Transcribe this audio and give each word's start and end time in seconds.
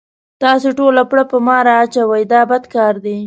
تاسې 0.41 0.69
ټوله 0.77 1.03
پړه 1.09 1.23
په 1.31 1.37
ما 1.45 1.57
را 1.67 1.75
اچوئ 1.83 2.23
دا 2.33 2.41
بد 2.49 2.63
کار 2.73 2.93
دی. 3.05 3.17